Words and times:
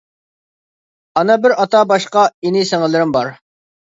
ئانا 1.19 1.35
بىر 1.43 1.53
ئاتا 1.59 1.83
باشقا 1.93 2.23
ئىنى-سىڭىللىرىم 2.47 3.13
بار. 3.19 3.33